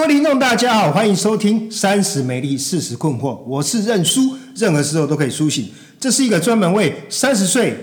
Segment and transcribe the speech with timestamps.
[0.00, 5.68] 各位听众，大家好，欢迎收听《三十美丽，四十困惑》，我是认输，任何时候都可以苏醒。
[6.00, 7.76] 这是一个专门为三十岁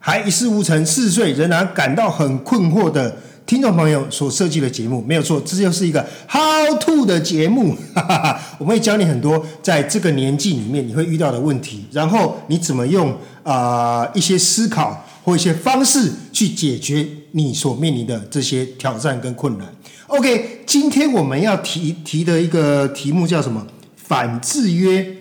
[0.00, 5.00] 还一事无成、四十岁仍然感到很困惑的听众朋友所设计的节目。
[5.06, 7.76] 没有错，这就是一个 How to 的节目。
[7.94, 19.74] 哈哈哈，我们会教你很多在这个年纪里面你会遇到的问题，然后你怎么用啊、一些思考或一些方式去解决你所面临的这些挑战跟困难。
[20.06, 23.66] OK，今天我们要提提的一个题目叫什么？
[23.96, 25.16] 反制约。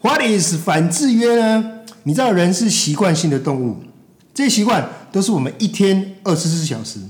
[0.00, 1.80] What is 反制约呢？
[2.04, 3.78] 你知道人是习惯性的动物，
[4.32, 7.00] 这些习惯都是我们一天二十四小时、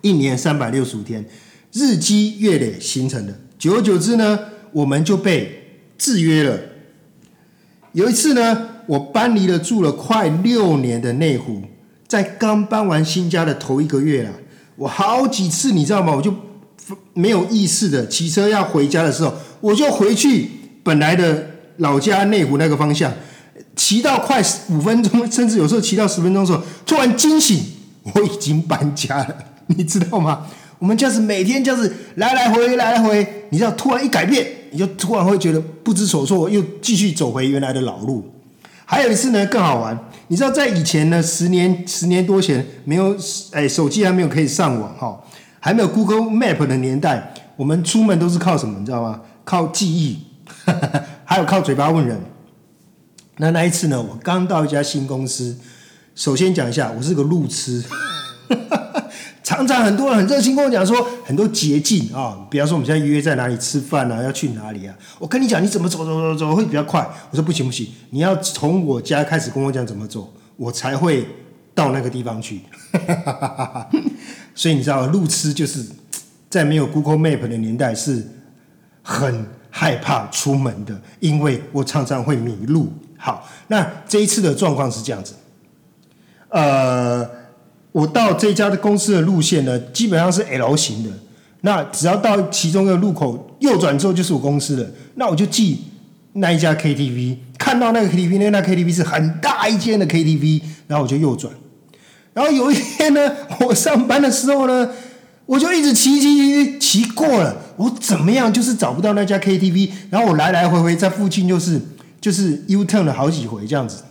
[0.00, 1.24] 一年三百六十五天
[1.72, 3.38] 日积月累形成的。
[3.56, 4.36] 久而久之呢，
[4.72, 6.58] 我们就被制约了。
[7.92, 11.62] 有一次呢，我搬离了住了快六年的内湖，
[12.10, 14.32] 在刚搬完新家的头一个月啊，
[14.74, 16.12] 我好几次你知道吗？
[16.12, 16.34] 我就
[17.14, 20.50] 没有意识的骑车要回家的时候，我就回去
[20.82, 23.12] 本来的老家内湖那个方向，
[23.76, 27.62] 骑到快五分钟，甚至有时候骑到十分钟的时候，突然惊醒，
[28.12, 29.36] 我已经搬家了，
[29.68, 30.44] 你知道吗？
[30.80, 38.28] 我们就是每天就是来来回来来回，你知道，突然一改变，你就突然会觉得不知所措，又继续走回原来的老路。
[38.84, 39.96] 还有一次呢，更好玩。
[40.30, 43.16] 你知道，在以前呢，十年十年多前，没有
[43.50, 45.20] 哎，手机还没有可以上网哈，
[45.58, 48.78] 还没有 Google Map 的年代，我们出门都是靠什么？
[48.78, 49.22] 你知道吗？
[49.44, 50.20] 靠记忆，
[51.26, 52.16] 还有靠嘴巴问人。
[53.38, 55.58] 那那一次呢，我刚到一家新公司，
[56.14, 57.82] 首先讲一下，我是个路痴。
[59.50, 64.94] 常常很多人很热心跟我讲说很多捷径啊，比方说我们现在约在哪里吃饭啊，要去哪里啊？
[65.18, 67.04] 我跟你讲，你怎么走走走走会比较快？
[67.32, 71.26] 我说不行不行，你要从我家开始跟我讲怎么走，我才会
[71.74, 72.60] 到那个地方去。
[74.54, 75.84] 所以你知道，路痴就是
[76.48, 78.24] 在没有 Google Map 的年代是
[79.02, 82.92] 很害怕出门的，因为我常常会迷路。
[83.18, 85.34] 好，那这一次的状况是这样子，
[86.50, 87.39] 呃。
[87.92, 91.10] 我到这家的公司的路线呢，基本上是 L 型的。
[91.62, 95.78] 那只要到其中一个路口右转之后就是我公司的，那我就记
[96.32, 101.52] 那一家 KTV，看到那个 KTV，那那 KTV 是很大一间的 KTV，然后我就右转。
[102.32, 103.30] 然后有一天呢，
[103.66, 104.88] 我上班的时候呢，
[105.44, 111.78] 我就一直骑骑骑骑过了，我怎么样就是找不到那家 KTV，然后我来来回回在附近就是
[112.20, 114.04] 就是 U turn 了好几回这样子。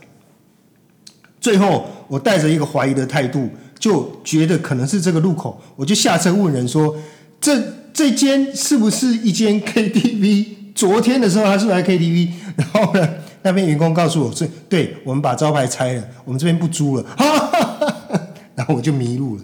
[1.40, 3.50] 最后我带着一个怀疑的态度。
[3.80, 6.94] 就觉得可能是这个路口，我就下车问人说
[7.40, 7.58] ：“这
[7.94, 10.46] 这间是不是一间 KTV？
[10.74, 13.08] 昨天的时候他是来 KTV， 然后呢，
[13.42, 17.04] 那边员工告诉我是，对我们把招牌拆了，我们这边不租了。
[18.54, 19.42] 然后我就迷路了。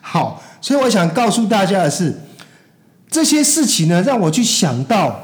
[0.00, 2.20] 好，所以我想告诉大家的是，
[3.08, 5.22] 这些事情呢，让我去想到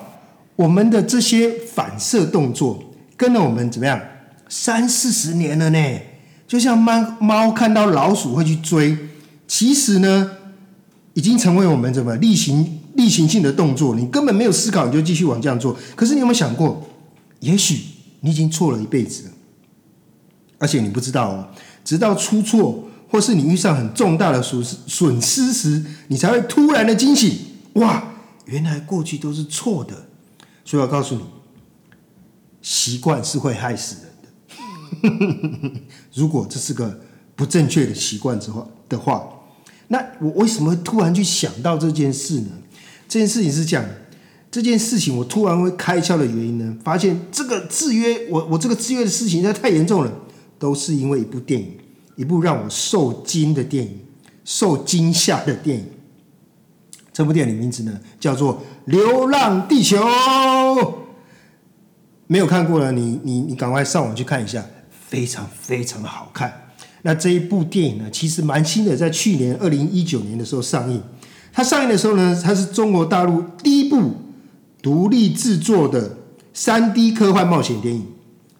[0.55, 2.81] 我们的这些反射动作，
[3.17, 4.01] 跟了我们怎么样
[4.49, 6.01] 三四十年了呢？
[6.51, 8.99] 就像猫猫看到老鼠会去追，
[9.47, 10.33] 其实呢，
[11.15, 13.95] 已经成为我们怎么例行例行性的动作。
[13.95, 15.77] 你根本没有思考，你就继续往这样做。
[15.95, 16.91] 可是你有没有想过，
[17.39, 17.81] 也许
[18.23, 19.31] 你已经错了一辈子，
[20.59, 21.49] 而且你不知道哦。
[21.85, 27.33] 直到出错，或是你遇上很重大的损失损失时，你才会突然的惊醒。
[27.75, 28.13] 哇，
[28.47, 30.09] 原来过去都是错的。
[30.65, 31.23] 所以我告诉你，
[32.61, 34.10] 习惯是会害死的。
[36.15, 37.01] 如果这是个
[37.37, 39.29] 不正确的习惯之话的话，
[39.89, 42.51] 那我为什么突然去想到这件事呢？
[43.09, 43.85] 这件事情是这样，
[44.51, 46.77] 这件事情我突然会开窍的原因呢？
[46.85, 50.13] 发现这个制约，我我这个制约的事情实在太严重了，
[50.59, 51.77] 都是因为一部电影，
[52.17, 53.99] 一部让我受惊的电影，
[54.45, 55.87] 受惊吓的电影。
[57.13, 59.99] 这部电影名字呢叫做《流浪地球》，
[62.29, 64.65] 没有看过的你你你赶快上网去看一下。
[65.11, 66.69] 非常非常的好看。
[67.03, 71.03] 那这一部电影呢，其实蛮新的，在去年二零一九年的时候上映。
[71.53, 74.13] 它上映的时候呢，它是中国大陆第一部
[74.81, 76.17] 独立制作的
[76.55, 78.07] 三 D 科幻冒险电影。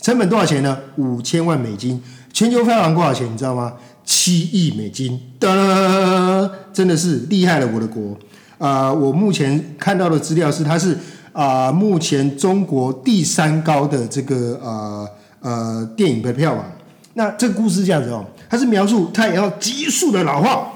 [0.03, 0.77] 成本多少钱呢？
[0.97, 2.03] 五千万美金。
[2.33, 3.33] 全球票房多少钱？
[3.33, 3.75] 你知道吗？
[4.05, 5.21] 七亿美金。
[5.39, 8.19] 的，真的是厉害了我的国
[8.59, 8.93] 啊！
[8.93, 10.99] 我目前看到的资料是，它是
[11.33, 15.09] 啊，目前中国第三高的这个呃。
[15.41, 16.71] 呃，电影的票房，
[17.15, 20.71] 那这个故事这样子哦，它是描述太阳要急速的老化，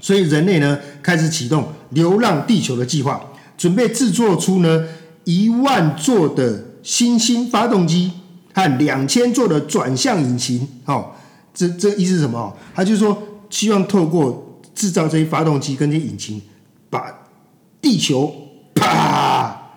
[0.00, 3.20] 所以人类呢开始启动流浪地球的计划，
[3.56, 4.86] 准备制作出呢
[5.24, 8.12] 一万座的新兴发动机
[8.52, 10.66] 和两千座的转向引擎。
[10.84, 11.12] 哦，
[11.54, 12.56] 这这意思是什么？
[12.74, 13.16] 他就是说
[13.50, 16.42] 希望透过制造这些发动机跟这些引擎，
[16.90, 17.12] 把
[17.80, 18.34] 地球
[18.74, 19.70] 啪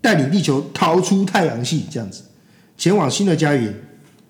[0.00, 2.22] 带领地球逃出太阳系，这样子
[2.76, 3.74] 前往新的家园。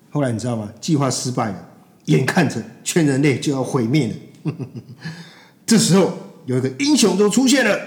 [0.09, 0.71] 后来你知道吗？
[0.79, 1.69] 计划失败了，
[2.05, 4.53] 眼看着全人类就要毁灭了。
[5.65, 7.77] 这时候有一个英雄就出现了，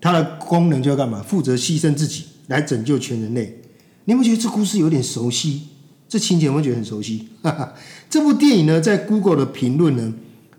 [0.00, 1.22] 他的功能就要干嘛？
[1.22, 3.60] 负责牺牲自己来拯救全人类。
[4.04, 5.62] 你有没有觉得这故事有点熟悉？
[6.08, 7.28] 这情节有没有觉得很熟悉？
[8.08, 10.14] 这部电影呢，在 Google 的评论呢，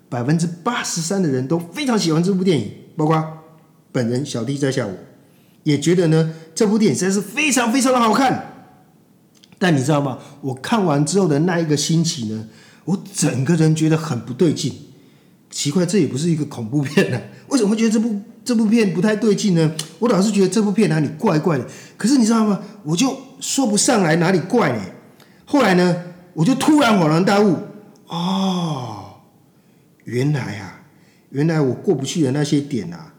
[0.10, 3.26] 百分之八十三的人都非常喜欢这部电影，包括
[3.94, 4.94] 本人小弟在下我
[5.64, 8.57] 也觉得呢，这部电影实在是非常非常的好看。
[9.58, 10.18] 但你知道吗？
[10.42, 12.48] 我看完之后的那一个星期呢，
[12.86, 14.74] 我整个人觉得很不对劲。
[15.50, 17.20] 奇怪，这也不是一个恐怖片呢，
[17.50, 19.74] 为什么会觉得这部这部片不太对劲呢？
[20.00, 21.66] 我老是觉得这部片哪里怪怪的。
[21.96, 22.62] 可是你知道吗？
[22.84, 24.82] 我就说不上来哪里怪呢。
[25.46, 27.56] 后来呢，我就突然恍然大悟，
[28.08, 29.06] 哦，
[30.04, 30.82] 原来啊，
[31.30, 33.14] 原来我过不去的那些点啊，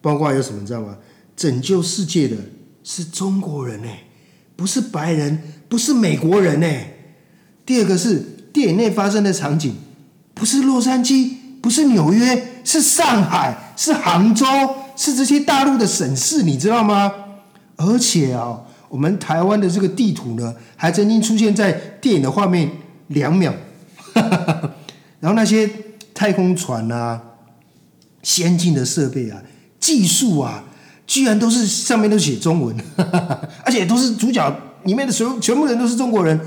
[0.00, 0.96] 包括有什么你知道吗？
[1.36, 2.36] 拯救世界的
[2.82, 3.88] 是中国人呢，
[4.58, 5.40] 不是白人。
[5.70, 6.66] 不是美国人呢。
[7.66, 8.16] 第二个是
[8.54, 9.74] 电影内发生的场景，
[10.32, 14.46] 不是洛杉矶，不是纽约，是上海，是杭州，
[14.96, 17.12] 是这些大陆的省市，你知道吗？
[17.76, 21.70] 而且啊，我们台湾的这个地图呢，还曾经出现在
[22.00, 22.70] 电影的画面
[23.08, 23.52] 两秒。
[25.20, 25.68] 然后那些
[26.14, 27.20] 太空船啊，
[28.22, 29.42] 先进的设备啊，
[29.78, 30.64] 技术啊，
[31.08, 32.76] 居然都是上面都写中文，
[33.66, 34.56] 而且都是主角。
[34.84, 36.40] 里面的全全部人都是中国人，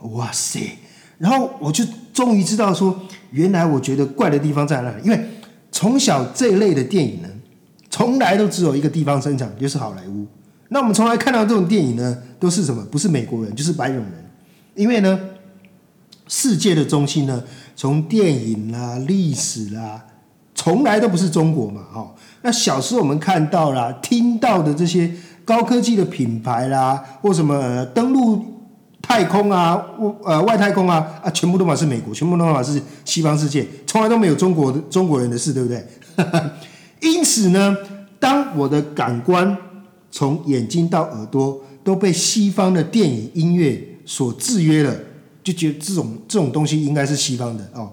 [0.00, 0.76] 哇塞！
[1.16, 3.00] 然后我就终于知道说，
[3.30, 4.96] 原来我觉得怪的地方在哪里。
[5.04, 5.28] 因为
[5.70, 7.28] 从小这一类的电影呢，
[7.88, 10.26] 从来都只有一个地方生产，就是好莱坞。
[10.70, 12.84] 那我们从来看到这种电影呢，都是什么？
[12.86, 14.30] 不是美国人，就是白种人。
[14.74, 15.18] 因为呢，
[16.26, 17.42] 世界的中心呢，
[17.76, 20.04] 从电影啦、历史啦，
[20.58, 21.82] 从来都不是中国嘛。
[21.92, 25.10] 哈，那小时候我们看到啦、听到的这些。
[25.48, 28.44] 高科技的品牌啦，或什么登陆
[29.00, 35.82] 太空啊，外呃外太空啊啊，全部都嘛是美国，全部都嘛是西方世界，从来都没有中国的中国人的事，对不对？
[37.00, 37.74] 因此呢，
[38.20, 39.56] 当我的感官
[40.10, 44.94] 从眼睛到耳朵都被西方的电影音乐所制约了，
[45.42, 47.90] 就觉得这种这种东西应该是西方的哦。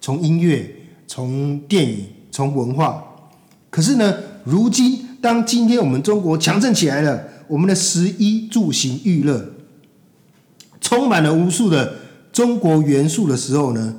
[0.00, 0.68] 从音乐，
[1.06, 3.02] 从电影，从文化，
[3.70, 4.14] 可是呢，
[4.44, 5.04] 如今。
[5.18, 9.54] 当今天我们中国强盛起来了，我们的食衣住行娱乐
[10.80, 11.94] 充满了无数的
[12.32, 13.96] 中国元素的时候呢，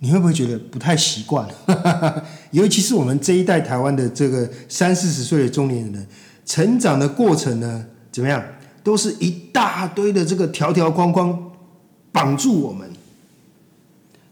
[0.00, 1.48] 你会不会觉得不太习惯？
[2.50, 6.06] 尤其是我们这一代台湾的这个三四十岁的中年人，
[6.44, 8.42] 成长的过程呢，怎么样？
[8.82, 11.50] 都是一大堆的这个条条框框
[12.12, 12.86] 绑住我们。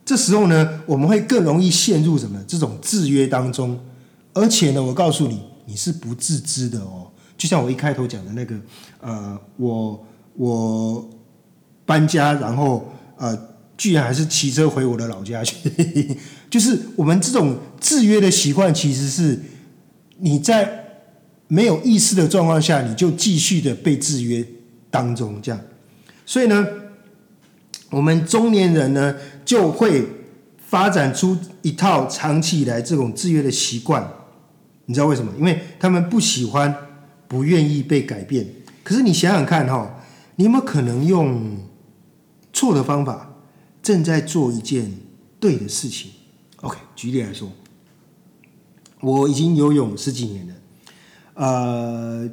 [0.06, 3.78] 这时候呢，我们会更容易陷入什么这种制约当中？
[4.32, 5.42] 而且呢，我告诉你。
[5.68, 8.54] 你是不自知的哦，就像我一开头讲的那个，
[9.00, 10.06] 呃，我
[10.36, 11.10] 我
[11.84, 13.36] 搬家，然后呃，
[13.76, 16.16] 居然还是骑车回我的老家去，
[16.48, 19.42] 就是我们这种制约的习惯，其实是
[20.18, 20.84] 你在
[21.48, 24.46] 没有意识的状况下，你就继续的被制约
[24.88, 25.60] 当中，这样，
[26.24, 26.64] 所以呢，
[27.90, 30.06] 我们中年人呢就会
[30.58, 34.06] 发展出一套长期以来这种制约的习惯。
[34.84, 35.32] 你知道为什么？
[35.38, 36.74] 因为他们不喜欢、
[37.26, 38.46] 不愿意被改变。
[38.84, 39.98] 可是你想想看哈，
[40.36, 41.56] 你有没有可能用
[42.52, 43.34] 错的方法，
[43.82, 44.92] 正在做一件
[45.40, 46.10] 对的事情
[46.62, 47.50] ？OK，举例来说，
[49.00, 50.54] 我已经游泳十几年了。
[51.34, 52.30] 呃，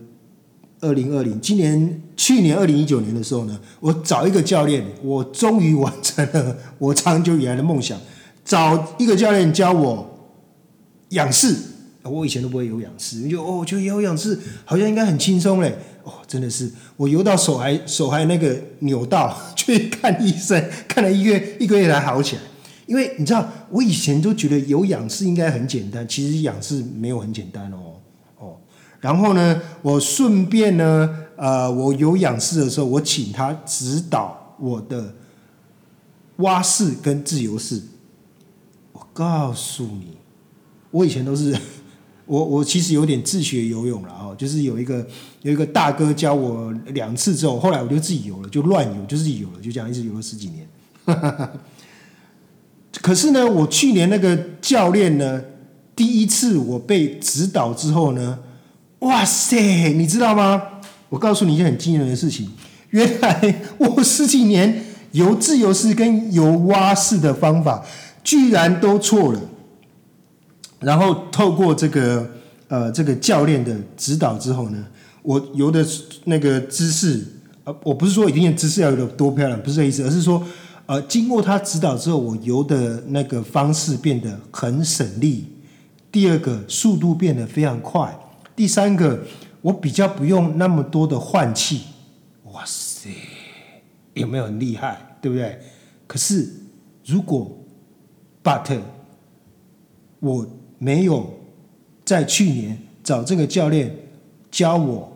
[0.83, 7.97] 二零二零，今年、去年二零一九年的时候呢，我找一个教练，我终于完成了我长久以来的梦想，
[8.43, 10.35] 找一个教练教我
[11.09, 11.55] 仰视。
[12.03, 15.73] 我以前都不会游仰式，就哦，我觉得游泳式好像应该很轻松嘞。
[16.03, 22.41] 哦，真的是，我游到手还手还那个扭到， 去看医生，看了一个月，一个月才好起来。
[22.85, 27.82] 因为你知道，我以前都觉得游仰式应该很简单，其实仰式没有很简单哦。
[29.03, 35.13] 然后呢，我顺便呢，呃，我有仰式的时候，我请他指导我的
[36.37, 37.81] 蛙式跟自由式。
[38.93, 40.15] 我告诉你，
[40.91, 41.53] 我以前都是。
[42.25, 45.05] 我我其实有点自学游泳了哦，就是有一个
[45.41, 50.65] 有一个大哥教我两次之后，后来我就自己游了，就乱游，就自己游了，就这样一直游了十几年。
[53.01, 55.43] 可是呢，我去年那个教练呢，
[55.93, 58.39] 第一次我被指导之后呢，
[59.03, 60.61] 哇塞，你知道吗？
[61.09, 62.49] 我告诉你一件很惊人的事情，
[62.89, 67.83] 原来我十几年游自由式跟游蛙式的方法，
[68.23, 69.39] 居然都错了。
[70.79, 72.27] 然后透过这个
[72.67, 74.85] 呃这个教练的指导之后呢，
[75.21, 75.85] 我游的
[76.25, 77.23] 那个姿势，
[77.65, 80.41] 呃，我不是说一定姿势要有多漂亮，不是这意思，而是说，
[80.85, 85.45] 呃，经过他指导之后，我游的那个方式变得很省力。
[86.11, 88.17] 第二个，速度变得非常快。
[88.55, 89.23] 第三个，
[89.61, 91.81] 我比较不用那么多的换气。
[92.51, 93.09] 哇塞，
[94.13, 95.17] 有没有很厉害？
[95.21, 95.59] 对不对？
[96.05, 96.47] 可是
[97.05, 97.51] 如果
[98.43, 98.79] ，but
[100.19, 101.33] 我没有
[102.05, 103.95] 在去年找这个教练
[104.51, 105.11] 教我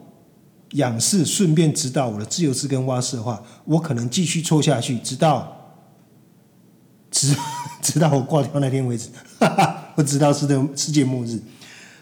[0.71, 5.75] 仰视，顺便指导我的自由式跟蛙式的话，我可能继续错下去，直到
[7.11, 7.35] 直
[7.81, 9.09] 直到我挂掉那天为止。
[9.39, 9.83] 哈哈。
[9.95, 11.39] 我知道是的世界末日。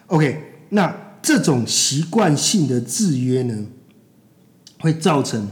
[0.07, 0.37] OK，
[0.69, 0.93] 那
[1.25, 3.65] 这种习惯性的制约呢，
[4.79, 5.50] 会造成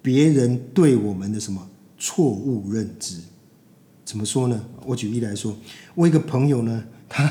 [0.00, 1.68] 别人对我们的什么
[1.98, 3.16] 错误认知？
[4.04, 4.64] 怎么说呢？
[4.84, 5.56] 我举例来说，
[5.96, 7.28] 我一个朋友呢， 他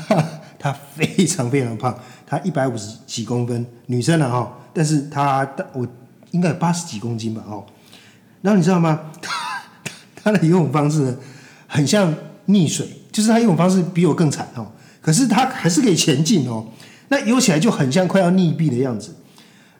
[0.58, 5.88] 他非常非常胖，他一百五十几公分，女生了哈，但是他我
[6.32, 7.64] 应该有八十几公斤吧哦。
[8.42, 9.10] 然后你知道吗？
[9.22, 9.32] 他
[10.14, 11.16] 他的游泳方式呢，
[11.66, 12.14] 很像
[12.48, 12.86] 溺水。
[13.10, 16.66] 就是他游泳方式比我更惨哦，可是他还是可以前进哦。
[17.08, 19.14] 那游起来就很像快要溺毙的样子。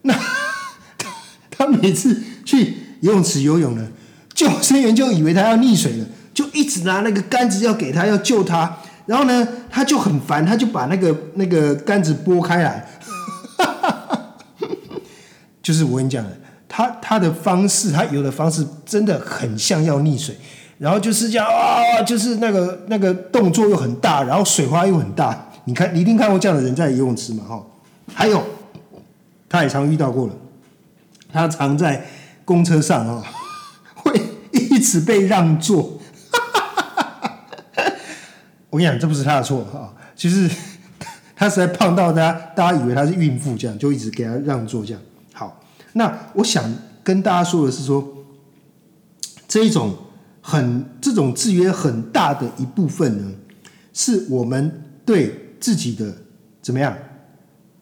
[0.02, 0.14] 那
[1.50, 3.88] 他每次去游泳池游泳呢，
[4.35, 8.78] 救生员就以为他要溺水了，就一直拿那个杆子要给他要救他。
[9.06, 12.87] 然后呢，他就很烦，他就把那个那个杆子拨开来。
[15.62, 16.37] 就是我跟你讲的，
[16.68, 20.37] 他他的方式，他游的方式真的很像要溺水。
[20.78, 25.49] 然后就是这样啊，就是那个那个动作又很大，然后水花又很大。
[25.67, 27.45] 你看，你一定看过这样的人在游泳池嘛？
[27.45, 27.67] 哈，
[28.15, 28.43] 还有，
[29.49, 30.35] 他也常遇到过了。
[31.31, 32.07] 他常在
[32.45, 33.23] 公车上啊，
[33.95, 34.21] 会
[34.53, 35.99] 一直被让座。
[38.71, 40.49] 我跟你讲，这不是他的错哈，其实
[41.37, 45.03] 他实在胖到大家大家以为他是孕妇，这样就一直给他让座这样。
[45.33, 45.61] 好，
[45.93, 46.65] 那我想
[47.03, 48.03] 跟大家说的是说，
[49.47, 49.95] 这一种。
[50.49, 53.35] 很这种制约很大的一部分呢，
[53.93, 56.17] 是我们对自己的
[56.63, 56.97] 怎么样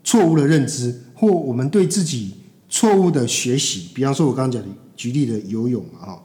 [0.03, 2.35] 错误的认知，或我们对自己
[2.69, 3.89] 错误的学习。
[3.95, 6.23] 比方说，我刚刚讲的举例的游泳嘛，哈，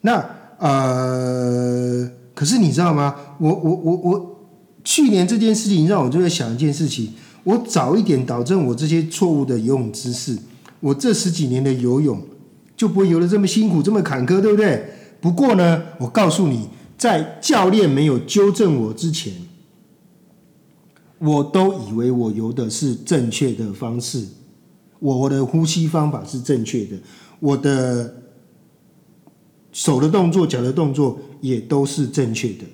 [0.00, 0.24] 那
[0.58, 3.14] 呃，可是你知道吗？
[3.38, 4.38] 我我我我
[4.82, 7.12] 去年这件事情让我就在想一件事情：
[7.44, 10.36] 我早一点导正我这些错误的游泳姿势，
[10.80, 12.20] 我这十几年的游泳
[12.76, 14.84] 就不会游的这么辛苦，这么坎坷，对不对？
[15.20, 19.32] 不过呢，我告诉你，在教练没有纠正我之前，
[21.18, 24.24] 我都以为我游的是正确的方式，
[25.00, 26.96] 我我的呼吸方法是正确的，
[27.40, 28.14] 我的
[29.72, 32.64] 手的动作、脚的动作也都是正确的，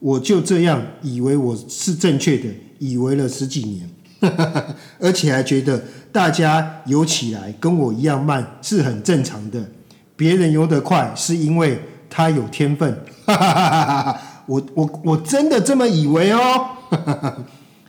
[0.00, 3.90] 我就这样以为我是正确的，以为了十几年，
[4.98, 9.64] 而且还觉得大家游起来跟我一样慢是很正常的。
[10.16, 11.80] 别人游得快，是因为
[12.10, 13.04] 他有天分。
[14.46, 16.70] 我我我真的这么以为哦。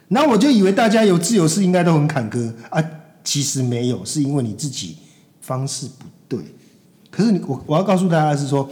[0.09, 2.83] 那我就以为大家有自由是应该都很坎坷啊，
[3.23, 4.97] 其实没有，是因为你自己
[5.41, 6.39] 方式不对。
[7.09, 8.69] 可是你我我要告诉大家是说，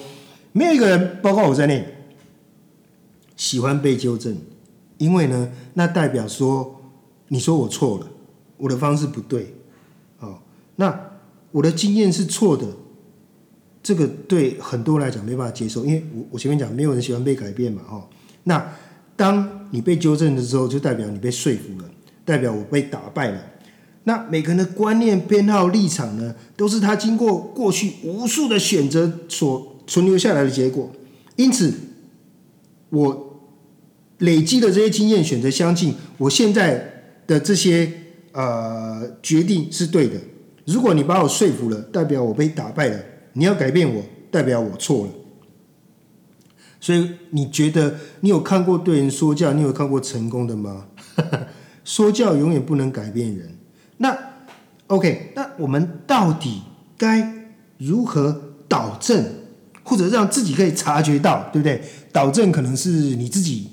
[0.51, 1.85] 没有一个人，包括我在内，
[3.35, 4.35] 喜欢被纠正，
[4.97, 6.81] 因为呢，那代表说
[7.29, 8.07] 你说我错了，
[8.57, 9.53] 我的方式不对。
[10.19, 10.39] 哦，
[10.75, 10.99] 那
[11.51, 12.65] 我的经验是错的。
[13.83, 18.05] 这个对很多人来讲没办法接受，因为我我前面讲没有人喜欢被改变嘛，哈。
[18.43, 18.73] 那
[19.17, 21.89] 当你被纠正的时候，就代表你被说服了，
[22.23, 23.43] 代表我被打败了。
[24.03, 30.89] 那每个人的观念、偏好、立场呢，都是他经过过去无数的选择所存留下来的结果。
[31.35, 31.73] 因此，
[32.89, 33.41] 我
[34.19, 37.91] 累积的这些经验、选择相信，我现在的这些
[38.31, 40.15] 呃决定是对的。
[40.65, 42.99] 如果你把我说服了，代表我被打败了。
[43.33, 45.11] 你要改变我，代表我错了。
[46.87, 49.51] 所以你觉得你有看过对人说教？
[49.51, 50.85] 你有看过成功的吗？
[51.83, 53.57] 说教永远不能改变人。
[53.97, 54.17] 那
[54.87, 56.61] OK，那我们到底
[56.97, 59.21] 该如何导正，
[59.83, 61.83] 或者让自己可以察觉到，对不对？
[62.13, 63.69] 导正可能是你自己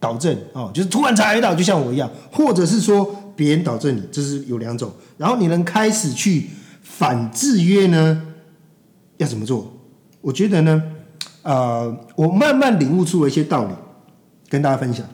[0.00, 4.90] 导正哦，就是突然察觉到，就像我一样，或者是说别人导正你，这是有两种。
[5.16, 6.48] 然后你能开始去
[6.82, 8.20] 反制约呢？
[9.18, 9.72] 要怎么做？
[10.20, 10.82] 我觉得呢，
[11.42, 13.72] 呃，我慢慢领悟出了一些道理，
[14.48, 15.06] 跟大家分享。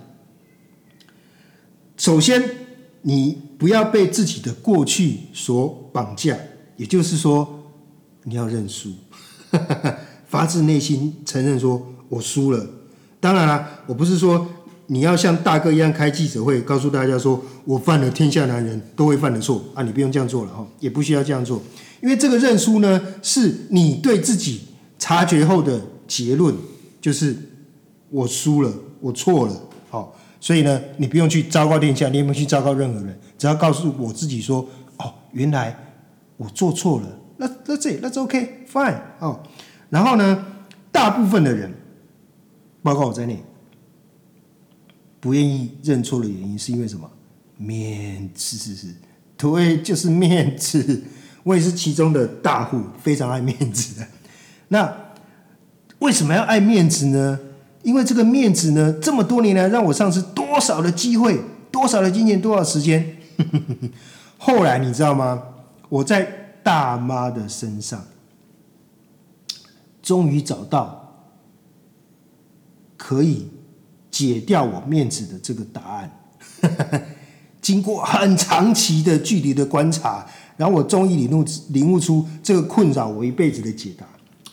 [1.96, 2.42] 首先，
[3.02, 6.36] 你不要被自己的过去所绑架，
[6.76, 7.72] 也就是说，
[8.24, 8.92] 你要认输，
[10.28, 12.66] 发自内心承认说我输了。
[13.20, 14.46] 当然了，我不是说
[14.88, 21.62] 你要像大哥一样开记者会，告诉大家说我犯了天下男人都会犯的错啊，你不用这样做了哈，也不需要这样做，
[22.02, 24.60] 因为这个认输呢，是你对自己
[24.98, 26.54] 察觉后的结论，
[27.00, 27.36] 就是
[28.10, 34.66] 我输了，我错了，好，所以呢，你不用去昭告天下，你也不用去昭告任何人，只要告诉我自己说，
[34.98, 35.76] 哦，原来
[36.36, 39.40] 我做错了，那那这那这 OK fine 哦，
[39.90, 40.46] 然后呢，
[40.90, 41.72] 大部分的人，
[42.82, 43.42] 包括我在内。
[45.18, 47.10] 不愿意认错的原因是因为什么？
[47.56, 48.94] 面子，是 是
[49.36, 51.02] 对，就是面子。
[51.42, 54.06] 我也是其中的大户，非常爱面子的。
[54.68, 54.96] 那
[56.00, 57.38] 为什么要爱面子呢？
[57.82, 63.16] 因为这个面子呢，这么多年来让我丧失多少的机会，多少的金钱，多少时间。
[64.38, 65.42] 后来你知道吗？
[65.88, 68.04] 我在大妈的身上，
[70.02, 71.28] 终于找到
[72.96, 73.48] 可以。
[74.08, 76.10] 解掉我面子的这个答案，
[77.60, 80.26] 经过很长期的距离的观察，
[80.56, 84.06] 然后我终于领悟领悟出这个困扰我一辈子的解答。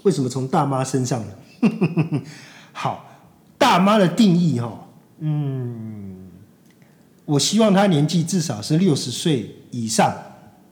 [0.03, 2.21] 为什么从大妈身上呢？
[2.71, 3.05] 好，
[3.57, 4.87] 大妈的定义哈，
[5.19, 6.29] 嗯，
[7.25, 10.13] 我希望她年纪至少是六十岁以上，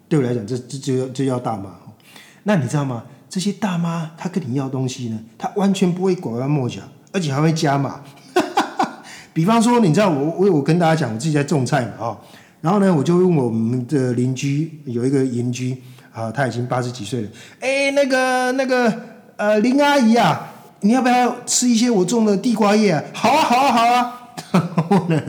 [0.09, 1.75] 对我来讲，这这就就叫大妈。
[2.43, 3.03] 那你知道吗？
[3.29, 6.81] 这些大妈她跟你要东西呢，她完全不会拐弯抹角，
[7.13, 8.01] 而且还会加码。
[9.33, 12.17] 比方说，你知道我我我跟大家讲，我自己在种菜嘛啊，
[12.59, 17.29] 然后呢，我就问我们的邻居，有一个邻居啊，他已经八十几岁了，
[17.61, 18.91] 哎，那个那个
[19.41, 23.03] 呃林阿姨啊，你要不要吃一些我种的地瓜叶？
[23.11, 25.19] 好啊好啊好啊，然后 呢，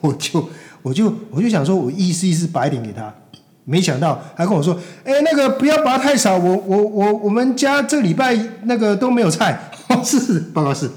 [0.00, 0.48] 我就
[0.82, 3.14] 我就我就想说，我意思意思摆点给他，
[3.62, 9.70] 没想到他跟我说，哎，那个不要拔太少，我我我我们家这礼拜那个都没有菜，
[10.02, 10.90] 是是报告是。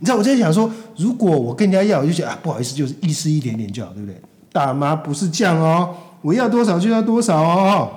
[0.00, 4.20] 你知道我在想说，如果我跟人家要，我就想啊，不好意思，就是意思一点点就好，对不对？
[4.50, 7.88] 大妈不是这样哦，我要多少就要多少哦。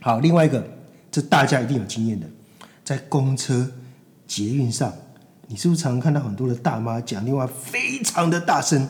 [0.00, 0.62] 好，另外一个，
[1.18, 2.26] 这大家一定有经验的，
[2.84, 3.68] 在公车、
[4.24, 4.92] 捷运上，
[5.48, 8.88] 你是不是常常看到很多的大妈讲电话非常的大声，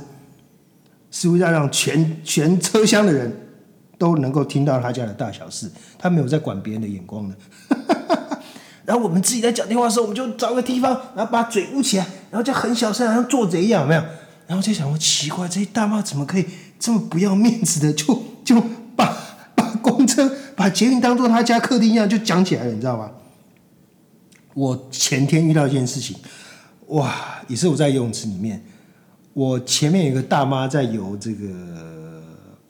[1.11, 3.35] 是不是要让全全车厢的人
[3.97, 5.71] 都能够听到他家的大小事？
[5.99, 7.35] 他没有在管别人的眼光的。
[8.85, 14.03] 然后我们自己在讲电话的时候，我们就找个地方，然后把嘴捂起来，然后就很小声，好像做贼一样，有没有？
[14.47, 16.45] 然后就想，我奇怪，这些大妈怎么可以
[16.79, 18.61] 这么不要面子的，就就
[18.95, 19.17] 把
[19.55, 23.09] 把公车、把捷运当做他家客厅一样就讲起来了，你知道吗？
[24.55, 26.16] 我前天遇到一件事情，
[26.88, 27.14] 哇，
[27.47, 28.61] 也是我在游泳池里面，
[29.35, 31.47] 我前面有个大妈在游这个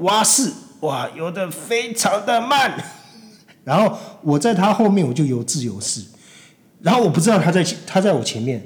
[0.00, 2.74] 蛙式，哇，游的非常的慢。
[3.64, 6.02] 然后我在她后面，我就游自由式。
[6.82, 8.62] 然后我不知道她在她在我前面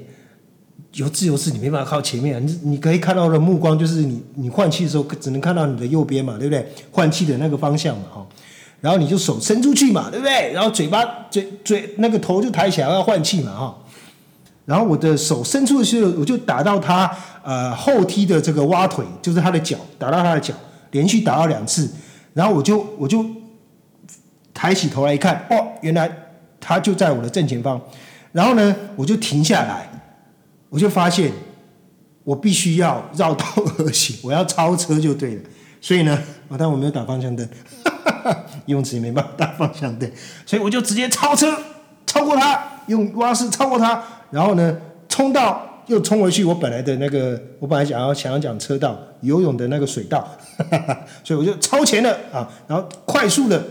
[0.95, 6.67] 游自由式，你没办法靠前面，你你可以看到的目光就是你你换气的时候只能看到你的右边嘛，对不对？
[6.91, 8.27] 换气的那个方向嘛，哈。
[8.83, 10.51] 然后你就手伸出去嘛，对不对？
[10.51, 13.77] 然后嘴巴嘴嘴那个头就抬起来要换气嘛，哈。
[14.65, 17.09] 然后我的手伸出去，我就打到他
[17.41, 20.53] 呃后踢的这个蛙腿，就是他的脚，打到他的脚，
[20.91, 21.89] 连续打到两次。
[22.33, 23.25] 然后我就我就。
[24.55, 26.09] 抬起头来一看，哦，原来
[26.59, 27.81] 他就在我的正前方。
[28.31, 29.89] 然后呢，我就停下来，
[30.69, 31.31] 我就发现
[32.23, 33.43] 我必须要绕道
[33.79, 35.41] 而行，我要超车就对了。
[35.81, 36.13] 所以呢，
[36.49, 37.49] 啊，但我没有打方向灯，
[38.65, 40.09] 游泳池也没办法打方向灯，
[40.45, 41.55] 所以我就直接超车，
[42.05, 50.27] 超过他，用蛙式超过他，然后呢，冲到又冲回去我本来的那个，我本来想要想要讲车道游泳的那个水道，
[51.23, 53.63] 所以我就超前了啊，然后快速的。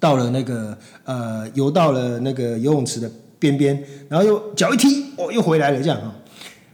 [0.00, 6.14] 到了那个呃，游到了那个游泳池的边边，然后又脚一踢，哦，又回来了这样啊。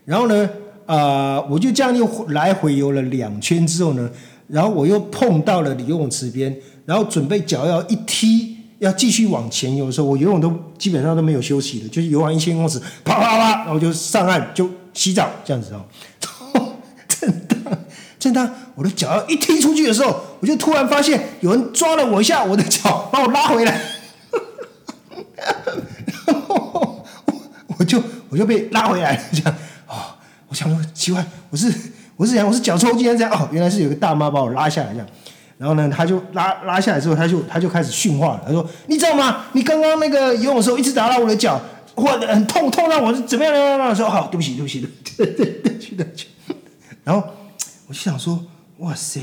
[0.04, 0.50] 然后呢，
[0.84, 4.10] 啊，我就这样又来回游了两圈之后呢，
[4.50, 15.84] 然后我又碰到了游泳池边，然后准备脚要一踢，要继续往前游的时候，我游泳都基本上都没有休息的，就是游完一千公尺，啪啪啪，然后就上岸就洗澡这样子哦。
[17.08, 17.78] 正当
[18.18, 20.20] 正当我的脚要一踢出去的时候。
[20.40, 23.78] 我就突然发现有人抓了我一下，我的脚把我拉回来，
[26.24, 27.04] 然后
[27.76, 29.54] 我就我就被拉回来了，这样
[29.86, 30.16] 哦，
[30.48, 31.70] 我想说奇怪，我是
[32.20, 35.06] 我是想我是脚抽筋这样哦，原来是有个大妈把我拉下来这样，
[35.56, 39.46] 然后呢，他就拉拉下来之后，他就他就开始训话了，他说你知道吗？
[39.54, 41.58] 你刚刚那个游泳的时候一直打到我的脚，
[41.94, 43.96] 或很痛痛到我是怎么样怎么样？
[43.96, 46.26] 说好，对不起对不起对对对不起对不起，
[47.04, 47.26] 然后
[47.88, 48.38] 我就想说
[48.80, 49.22] 哇塞。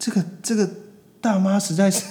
[0.00, 0.68] 这个这个
[1.20, 2.02] 大妈实在是，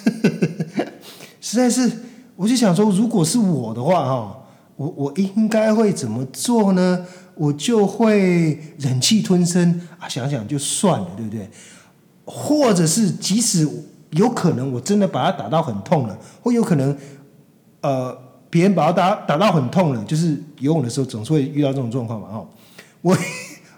[1.42, 1.92] 实在是，
[2.38, 4.38] 我就想说，如果是我的话哈，
[4.78, 7.06] 我我应该会怎么做呢？
[7.38, 11.50] 我就会忍气吞声啊，想想就算了，对不对？
[12.26, 13.68] 或者是即使
[14.12, 16.98] 有可能我真的把他打到很痛了，或有可能
[17.82, 18.18] 呃
[18.50, 22.48] 别人把他打打到很痛了，就是游泳的时候总是会遇到这种状况嘛，哦，
[23.02, 23.18] 我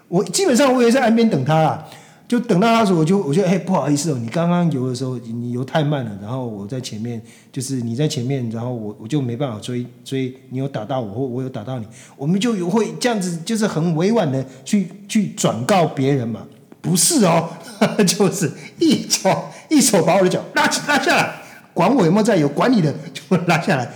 [0.08, 1.86] 我基本上我也在岸边等他啦。
[2.30, 16.42] 就等到他时候，我就我觉得，哎，不好意思哦，你刚刚游的时候，你游太慢了，然后我在前面，就是你在前面，然后我我就没办法追追，你有打到我，或我有打到你，我们就有会这样子，就是很委婉的去去转告别人嘛，
[16.80, 17.48] 不是哦，
[18.06, 21.34] 就是一手一手把我的脚拉起拉下来，
[21.74, 23.90] 管我有没有在游，管你的就拉下来，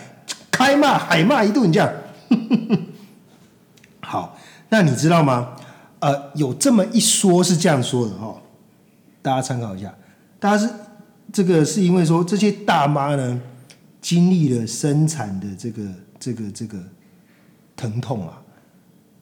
[0.51, 1.89] 开骂海骂一顿这样。
[4.03, 4.37] 好，
[4.71, 5.51] 那你知道吗？
[6.05, 8.37] 呃，有这么一说，是这样说的哈，
[9.23, 9.95] 大家参考一下。
[10.39, 10.71] 大家是
[11.33, 13.41] 这个是因为说这些大妈呢，
[14.03, 15.83] 经历了生产的这个
[16.21, 16.77] 这个这个
[17.75, 18.39] 疼痛啊，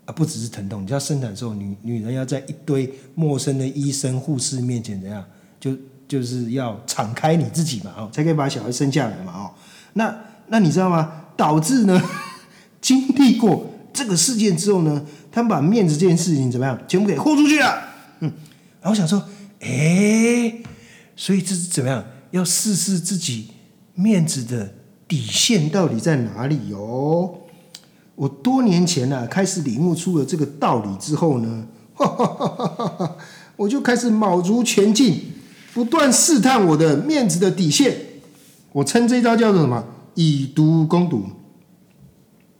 [0.06, 5.24] 啊，不只是疼痛，你知道生产的时候，女女人要在一堆陌生的医生护士面前怎样，
[5.60, 5.76] 就
[6.08, 9.50] 就是要敞开你自己嘛，哦，才可以把小孩生下来嘛，哦，
[9.92, 10.12] 那
[10.48, 11.26] 那你知道吗？
[11.36, 12.02] 导致呢，
[12.82, 15.06] 经历过这个事件之后呢？
[15.32, 17.88] 他们把面子这件事情怎么样，全部给豁出去了。
[18.20, 18.30] 嗯，
[18.82, 19.24] 然后想说，
[19.60, 20.54] 哎，
[21.16, 22.04] 所以这是怎么样？
[22.30, 23.48] 要试试自己
[23.94, 24.74] 面子的
[25.08, 27.34] 底线到底在哪里哦。
[28.14, 31.66] 我多年前呢，开始领悟出了这个道理之后呢，
[33.56, 35.32] 我就开始卯足全劲，
[35.72, 37.96] 不断试探我的面子的底线。
[38.72, 39.82] 我称这招叫做什么？
[40.14, 41.26] 以毒攻毒。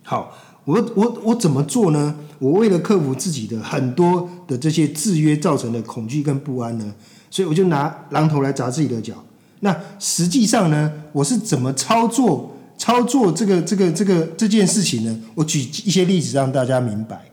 [0.02, 0.34] 好。
[0.64, 2.14] 我我我怎么做呢？
[2.38, 6.92] 我为了克服自己的很多的这些制约造成的恐惧跟不安呢，
[7.30, 9.14] 所以我就拿榔头来砸自己的脚。
[9.60, 15.20] 那实际上呢，我是怎么操作操作这个这个这个这件事情呢？
[15.34, 17.30] 我举一些例子让大家明白。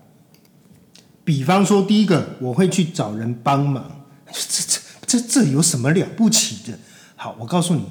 [1.24, 3.84] 比方说，第一个，我会去找人帮忙。
[4.32, 4.64] 这
[5.08, 6.78] 这这这有什么了不起的？
[7.16, 7.84] 好，我告诉你。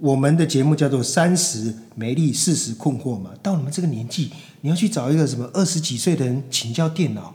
[0.00, 3.30] 我们的节目叫做“三十美丽，四十困惑”嘛。
[3.42, 4.30] 到你们这个年纪，
[4.60, 7.34] 你要去找一个什么二十几岁的人请教电脑，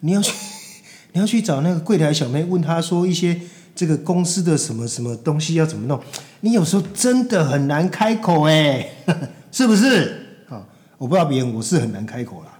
[0.00, 0.32] 你要去，
[1.12, 3.38] 你要去找那个柜台小妹问他说一些
[3.74, 6.00] 这个公司的什么什么东西要怎么弄，
[6.40, 8.88] 你有时候真的很难开口哎，
[9.52, 10.44] 是不是？
[10.48, 10.64] 啊，
[10.96, 12.58] 我不知道别人，我是很难开口啦。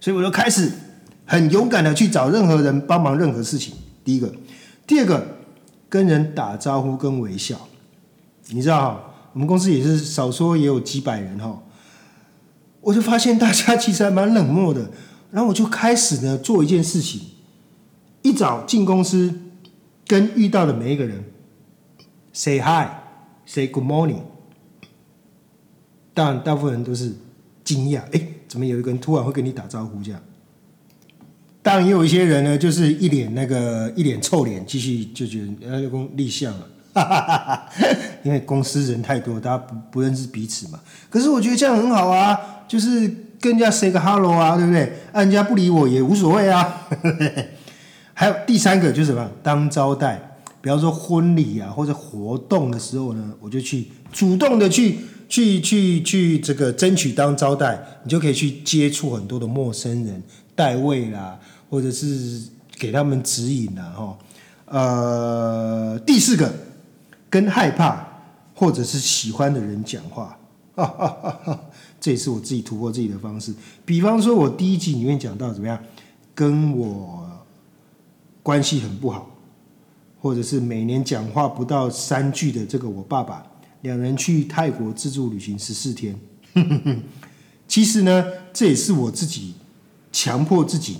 [0.00, 0.70] 所以我就开始
[1.24, 3.72] 很勇敢的去找任何人帮忙任何事情。
[4.04, 4.30] 第一个，
[4.86, 5.24] 第二个，
[5.88, 7.56] 跟人打招呼跟微笑。
[8.48, 11.62] 你知道，我们公司也是少说也有几百人哈，
[12.80, 14.90] 我就发现大家其实还蛮冷漠的，
[15.30, 17.20] 然后我就开始呢做一件事情，
[18.22, 19.32] 一早进公司
[20.06, 21.24] 跟遇到的每一个人
[22.32, 24.22] say hi，say good morning，
[26.12, 27.14] 当然大部分人都是
[27.64, 30.20] 惊讶，哎，怎么有一个人突然会跟你打招呼这样？
[31.62, 36.66] 当然也有一些人呢，就是一脸那个一脸臭脸，继续就觉得呃，公立项了。
[36.94, 37.68] 哈哈哈
[38.22, 40.78] 因为公司人太多，大家不不认识彼此嘛。
[41.08, 43.00] 可是我觉得这样很好啊，就是
[43.40, 44.92] 跟人家 say 个 hello 啊，对不对？
[45.14, 46.86] 人家不理我也无所谓啊。
[48.14, 49.26] 还有第三个就是什么？
[49.42, 60.22] 当招待，比方说婚礼啊或者活动的时候呢，我就去主动的去去去去这个争取当招待，你就可以去接触很多的陌生人，
[60.54, 61.38] 带位啦，
[61.70, 62.42] 或者是
[62.78, 64.18] 给他们指引啦，哈。
[64.66, 66.52] 呃，第四个。
[67.32, 68.06] 跟害怕
[68.54, 70.38] 或者是喜欢的人讲话，
[71.98, 73.54] 这也是我自己突破自己的方式。
[73.86, 75.82] 比方说，我第一集里面讲到怎么样，
[76.34, 77.26] 跟我
[78.42, 79.30] 关系很不好，
[80.20, 83.42] 或者是每年讲话不到三句的这个我爸爸，
[83.80, 86.14] 两人去泰国自助旅行十四天。
[87.66, 89.54] 其实呢，这也是我自己
[90.12, 90.98] 强迫自己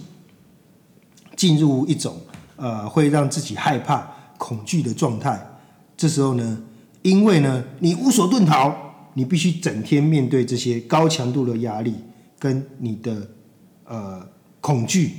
[1.36, 2.18] 进入一种
[2.56, 5.46] 呃会让自己害怕、恐惧的状态。
[6.02, 6.58] 这时候呢，
[7.02, 8.74] 因为呢，你无所遁逃，
[9.14, 11.94] 你必须整天面对这些高强度的压力
[12.40, 13.28] 跟你的
[13.84, 14.20] 呃
[14.60, 15.12] 恐惧。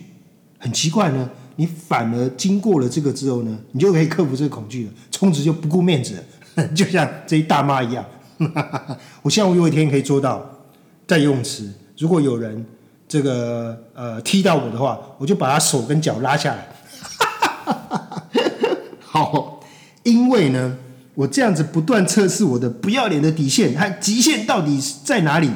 [0.60, 6.22] 很奇怪呢，你反而经过了这个之后呢，你就可以克服这个恐惧了，充值就不顾面子
[6.58, 8.06] 了， 就像这一大妈一样。
[9.24, 10.46] 我希望我有一天可以做到，
[11.08, 12.66] 在游泳池，如果有人
[13.08, 16.68] 这个呃踢到我的话，我就把他手跟脚拉下来。
[19.00, 19.53] 好。
[20.04, 20.78] 因为呢，
[21.16, 25.50] 我这样子不断测试我的不要脸的底线它极限到底在哪里。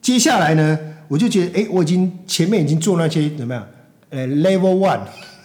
[0.00, 3.66] 接下来呢，我就觉得，哎，我已经前面已经做那些怎么样？
[4.10, 5.00] 呃，level one，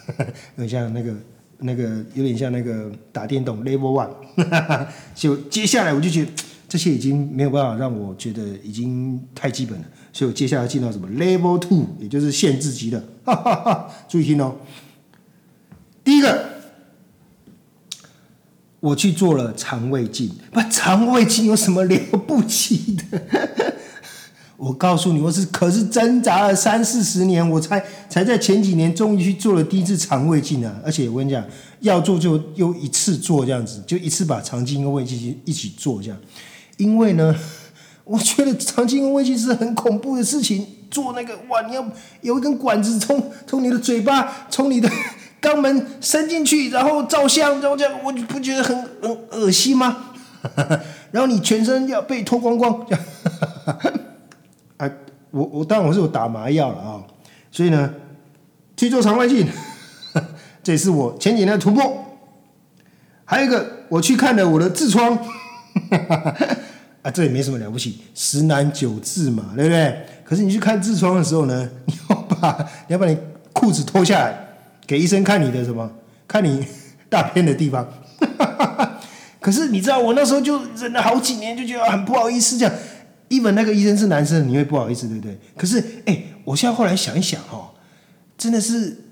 [0.56, 1.14] 有点像那个
[1.58, 1.82] 那个
[2.14, 4.08] 有点像那个打电动 level one。
[5.14, 6.30] 就接下来我就觉得，
[6.68, 13.90] 这些已经没有办法让我觉得已经太基本了，所以我接下来进到什么 Level Two，也就是限制级的，哈哈哈！
[14.08, 14.56] 注意听哦。
[16.02, 16.53] 第一个，
[18.84, 23.18] 我去做了肠胃镜，不，肠胃镜有什么了不起的？
[24.58, 30.70] 我告诉你，我是可是挣扎了三四十年，我才才在前几年终于去做了第一次肠胃镜啊！
[30.84, 31.42] 而且我跟你讲，
[31.80, 36.18] 要做就又一次做这样子，就一次把肠镜跟胃镜一起做这样。
[36.76, 37.34] 因为呢，
[38.04, 41.82] 我觉得肠镜跟胃镜是很恐怖的事情，做那个哇，你要
[42.20, 44.90] 有一根管子从从你的嘴巴从你的
[45.44, 50.14] 肛门伸进去，然后照相，然后这样，我不觉得很很恶心吗？
[51.12, 53.04] 然后你全身要被脱光光这样。
[54.78, 54.90] 啊，
[55.30, 57.02] 我我当然我是有打麻药了啊，
[57.50, 57.92] 所以呢，
[58.76, 59.46] 去做肠胃镜，
[60.64, 62.00] 这也是我前几年的突破。
[63.26, 65.16] 还有一个，我去看了我的痔疮，
[67.02, 70.06] 啊，这也没什么了不起，十男九痔嘛，对不对？
[70.24, 73.16] 可是你去看痔疮的时候呢，你要把你要把你
[73.52, 74.43] 裤子脱下来，
[74.86, 75.90] 给医生看你的什么？
[76.26, 76.66] 看你
[77.08, 77.88] 大便的地方。
[79.40, 82.74] 可是你知道，我那时候就忍了好几年，就觉得很不好意思这样。
[83.28, 85.38] even 那个医生是男生，你会不好意思，对不对？
[85.56, 87.72] 可是，哎，我现在后来想一想，哈，
[88.38, 89.04] 真的是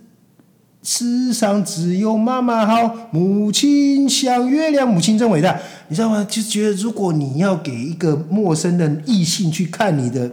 [0.82, 6.26] 世上只有妈妈好，母亲像月亮，母亲真伟大，你知道吗？
[6.28, 10.30] 就觉得如果你要给一个陌生的异性去看你的，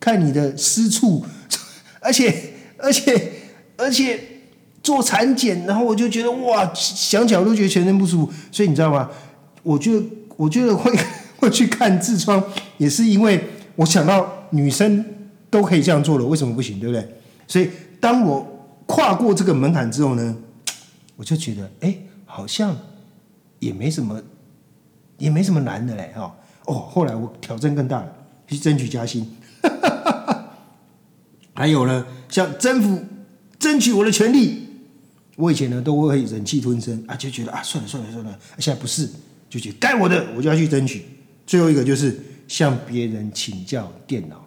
[0.00, 1.24] 看你的私处，
[2.00, 3.32] 而且，而且，
[3.76, 4.20] 而且
[4.84, 8.32] 做产检，然后我就觉得哇，想想都觉得全身不舒服。
[8.52, 9.10] 所以你知道吗？
[9.64, 10.92] 我觉得，我觉得会。
[11.52, 12.42] 去看痔疮
[12.78, 13.38] 也是因为
[13.76, 15.04] 我想到女生
[15.50, 16.80] 都可以这样做了，为什么不行？
[16.80, 17.06] 对不对？
[17.46, 17.68] 所以
[18.00, 20.34] 当我跨过这个门槛之后呢，
[21.16, 21.94] 我就觉得哎，
[22.24, 22.74] 好像
[23.58, 24.22] 也没什么，
[25.18, 26.34] 也没什么难的嘞哈。
[26.64, 28.10] 哦，后来我挑战更大了，
[28.46, 29.30] 去争取加薪。
[31.52, 33.04] 还有呢，像征服、
[33.58, 34.63] 争取我的权利，
[35.36, 39.08] 我以前呢都会忍气吞声啊，就觉得啊，算了算了算了，现在不是，
[39.50, 41.04] 就觉得该我的我就要去争取。
[41.46, 42.18] 最后一个就是
[42.48, 44.46] 向别人请教电脑、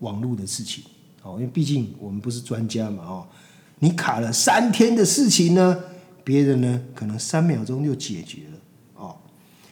[0.00, 0.82] 网络的事情，
[1.22, 3.26] 哦，因为毕竟我们不是专家嘛，哦，
[3.78, 5.78] 你卡了三天的事情呢，
[6.24, 8.58] 别人呢可能三秒钟就解决了，
[8.94, 9.16] 哦，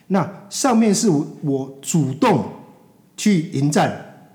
[0.09, 2.53] 那上面是我我主动
[3.17, 4.29] 去迎战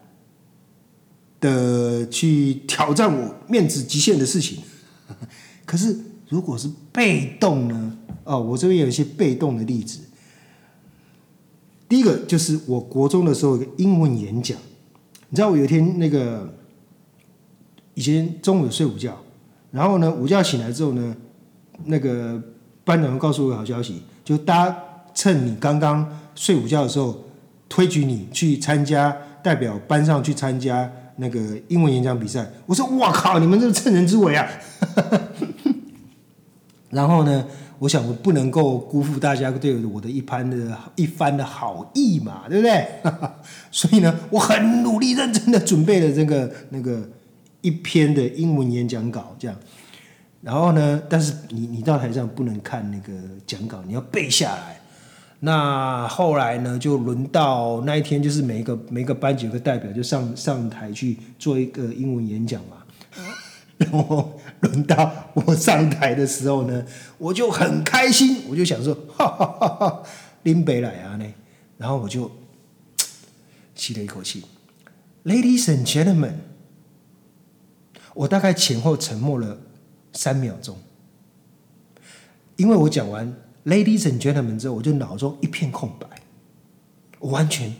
[1.39, 4.63] 的，去挑战我面子极限的事情，
[5.65, 5.97] 可是
[6.29, 9.99] 如果是被动呢，哦，我这边有一些被动的例子。
[11.87, 14.57] 第一个就是我国中的时候一个英文演讲，
[15.29, 16.51] 你知道我有一天那个
[17.93, 19.15] 以前中午睡午觉，
[19.71, 21.15] 然后呢午觉醒来之后呢，
[21.85, 22.41] 那个
[22.83, 24.77] 班长告诉我个好消息，就大家
[25.13, 27.23] 趁你刚刚睡午觉的时候，
[27.69, 32.51] 推举你去参加代表班上去参加那个英文演讲比赛。
[32.65, 34.49] 我说哇靠，你们这是趁人之危啊！
[36.95, 37.45] 然后呢？
[37.77, 42.87] 我想，我不能够辜负大家对我的一番的一番的好意嘛，对不对？
[43.69, 47.05] 所以呢，我很努力、认真的准备了这个那个
[47.59, 49.57] 一篇的英文演讲稿，这样。
[50.41, 53.11] 然后呢，但是你你到台上不能看那个
[53.45, 54.79] 讲稿，你要背下来。
[55.41, 62.77] 那后来呢，就轮到那一天，就是每一个每一个班级有个代表，就上上台去做一个英文演讲嘛。
[63.77, 66.85] 然后轮到我上台的时候呢，
[67.17, 70.03] 我就很开心，我就想说，哈哈哈哈
[70.43, 71.25] 林北来啊呢，
[71.77, 72.31] 然后我就
[73.75, 74.43] 吸了一口气
[75.25, 76.35] ，Ladies and gentlemen，
[78.13, 79.57] 我大概前后沉默了
[80.13, 80.77] 三秒钟，
[82.55, 86.07] 因为我讲完 Ladies and gentlemen 之后，我就脑中一片空白，
[87.19, 87.73] 我完全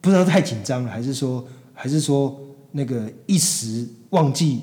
[0.00, 2.38] 不知道太紧张了，还是说，还是说
[2.72, 4.62] 那个一时忘记。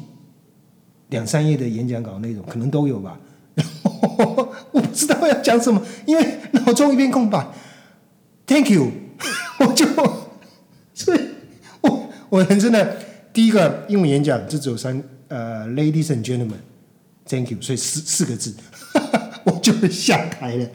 [1.10, 3.20] 两三页的演讲稿内容可能都有吧，
[4.72, 7.48] 我不知道要讲什么，因为脑中一片空白。
[8.46, 8.92] Thank you，
[9.60, 9.86] 我就，
[10.94, 11.20] 所以
[11.82, 12.98] 我我人生的
[13.34, 18.56] 第一个英文演讲就只有三呃，Ladies and gentlemen，Thank you，所以四四个字，
[19.46, 20.68] 我就下台了。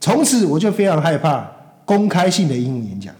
[0.00, 1.50] 从此我就非常害怕
[1.84, 3.14] 公开性的英文演讲。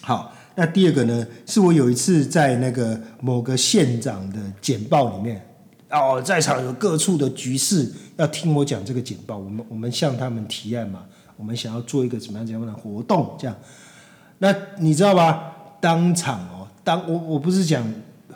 [0.00, 0.34] 好。
[0.60, 5.42] 那第二个呢，是我有一次在那个某个县长的简报里面，
[5.88, 11.04] 哦，在场有各处的局势要听我讲这个简报，我们我们向他们提案嘛，
[11.38, 13.56] 我们想要做一个怎么样怎么样的活动，这样。
[14.36, 15.50] 那你知道吧？
[15.80, 17.82] 当场哦，当我我不是讲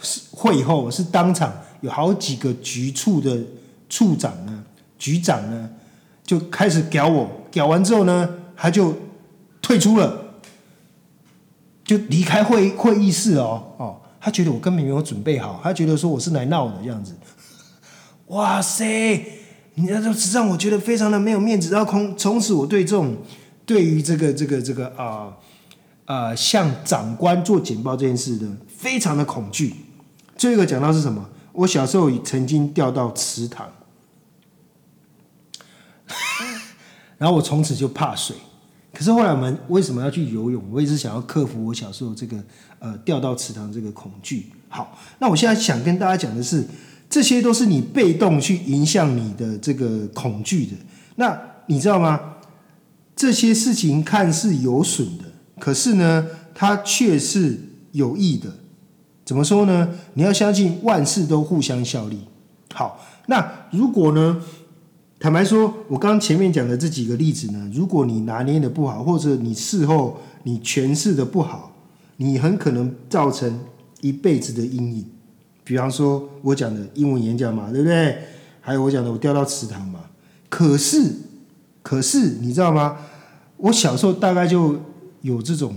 [0.00, 3.38] 是会后，是当场有好几个局处的
[3.90, 4.64] 处长呢、
[4.98, 5.68] 局长呢，
[6.24, 8.94] 就开始屌我，屌完之后呢，他就
[9.60, 10.23] 退出了，
[11.84, 17.14] 就离开会会议室哦哦，他觉得我根本没有准备好，他觉得说我是来闹的这样子。
[18.28, 18.84] 哇塞，
[19.74, 23.16] 你那就让我觉得非常的没有面子，然后从从此我对这种
[23.66, 25.36] 对于这个这个这个啊
[26.06, 29.74] 啊向长官做简报这件事的非常的恐惧。
[30.36, 31.28] 最后一个讲到是什么？
[31.52, 33.70] 我小时候曾经掉到池塘。
[37.16, 38.34] 然后我从此就怕水，
[38.94, 40.62] 可是后来我们为什么要去游泳？
[40.70, 42.36] 我也是想要克服我小时候这个
[42.78, 44.52] 呃掉到池塘这个恐惧。
[44.68, 46.64] 好，那我现在想跟大家讲的是，
[47.10, 50.72] 这些都是你被动去影响你的这个恐惧的。
[51.16, 52.20] 那你知道吗？
[53.16, 55.24] 这些事情看似有损的，
[55.58, 57.60] 可是呢，它却是
[57.92, 58.50] 有益的。
[59.24, 59.90] 怎么说呢？
[60.14, 62.20] 你要相信万事都互相效力。
[62.72, 64.40] 好，那如果呢？
[65.24, 71.74] 坦白说，我刚前面讲的这几个例子呢，如果你拿捏的不好，或者你事后你诠释的不好，
[72.18, 73.58] 你很可能造成
[74.02, 75.06] 一辈子的阴影。
[75.64, 78.18] 比方说，我讲的英文演讲嘛，对不对？
[78.60, 80.00] 还有我讲的我掉到池塘嘛。
[80.50, 81.10] 可是，
[81.80, 82.98] 可是你知道吗？
[83.56, 84.78] 我小时候大概就
[85.22, 85.74] 有这种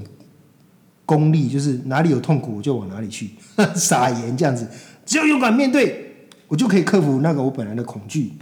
[1.05, 3.29] 功力，就是哪里有痛苦我就往哪里去
[3.73, 4.67] 撒盐这样子，
[5.05, 8.33] 只要勇敢面对，我就可以克服那个我本来的恐惧。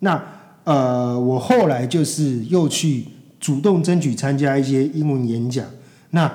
[0.00, 0.22] 那
[0.64, 3.04] 呃，我后来就是又去
[3.38, 5.64] 主动争取参加一些英文演讲，
[6.10, 6.30] 那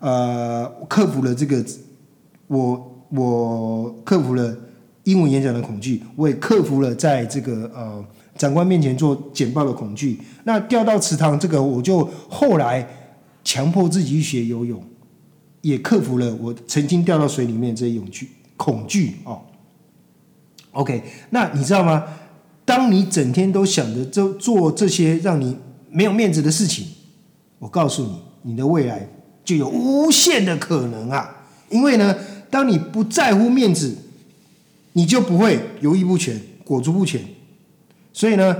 [0.00, 1.64] 呃，克服了这个，
[2.48, 4.56] 我我克服了
[5.04, 8.04] 英文演讲的恐惧，我也克服了在这个呃
[8.36, 10.20] 长官面前做简报的恐惧。
[10.44, 12.86] 那掉到池塘这个，我就后来
[13.44, 14.82] 强迫自己去学游泳，
[15.62, 19.40] 也克服了我曾经掉到水里面这些恐惧恐惧哦。
[20.72, 22.04] OK，那你知道吗？
[22.68, 25.56] 当你整天都想着做做这些让你
[25.90, 26.86] 没有面子的事情，
[27.58, 29.08] 我告诉你，你的未来
[29.42, 31.46] 就有无限的可能啊！
[31.70, 32.14] 因为呢，
[32.50, 33.96] 当你不在乎面子，
[34.92, 37.24] 你就不会犹豫不决、裹足不前。
[38.12, 38.54] 所以呢，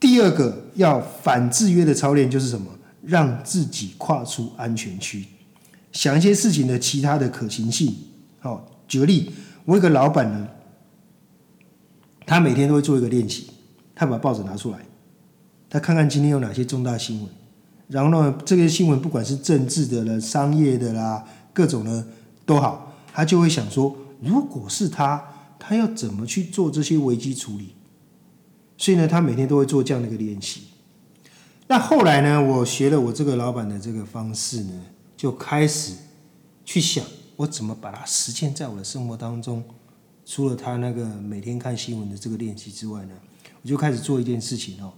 [0.00, 2.66] 第二个要反制约的操练就是什么？
[3.04, 5.24] 让自己跨出安全区，
[5.92, 7.94] 想一些事情的其他的可行性。
[8.40, 9.30] 好，举个例，
[9.64, 10.48] 我一个老板呢。
[12.32, 13.50] 他每天都会做一个练习，
[13.94, 14.78] 他把报纸拿出来，
[15.68, 17.28] 他看看今天有哪些重大新闻，
[17.88, 22.06] 然后呢，这个新闻不管是政治的啦、商业的啦，各种呢
[22.46, 25.22] 都好，他就会想说，如果是他，
[25.58, 27.74] 他要怎么去做这些危机处理？
[28.78, 30.62] 所以呢，他每天都会做这样的一个练习。
[31.68, 34.72] 那后来呢，我学了我这个老板的这个方式呢，
[35.16, 35.92] 就开始
[36.64, 37.04] 去想，
[37.36, 39.62] 我怎么把它实践在我的生活当中。
[40.34, 43.10] 除了他那个每天看新闻的这个练习之外呢，
[43.60, 44.90] 我就开始做一件事情哦，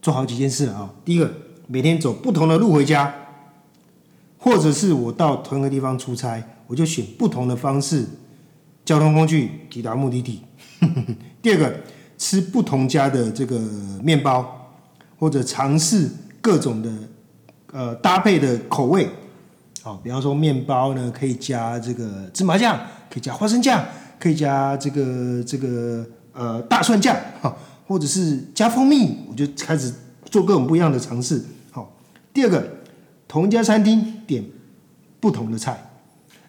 [0.00, 0.88] 做好几件事啊。
[1.04, 1.28] 第一个，
[1.66, 3.12] 每天走不同的路回家，
[4.38, 8.06] 或者是我到同一个地方出差，我就选不同的方式
[8.84, 10.40] 交通工具抵达目的地。
[11.42, 11.80] 第二个，
[12.16, 13.58] 吃不同家的这个
[14.04, 14.70] 面包，
[15.18, 16.08] 或者尝试
[16.40, 16.92] 各种的
[17.72, 19.10] 呃搭配的口味。
[19.82, 22.78] 好，比方说面包呢，可以加这个芝麻酱，
[23.10, 23.84] 可以加花生酱。
[24.18, 29.92] 可以加这个这个呃大蒜酱哈，或者是加蜂蜜，我就开始
[30.26, 31.42] 做各种不一样的尝试。
[31.70, 31.96] 好，
[32.32, 32.68] 第二个，
[33.26, 34.44] 同一家餐厅点
[35.20, 35.90] 不同的菜，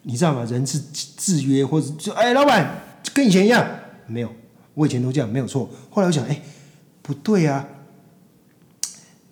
[0.03, 0.43] 你知道吗？
[0.45, 2.81] 人是制约，或者就哎，老板
[3.13, 3.65] 跟以前一样，
[4.07, 4.31] 没有，
[4.73, 5.69] 我以前都这样，没有错。
[5.89, 6.41] 后来我想，哎，
[7.01, 7.65] 不对啊，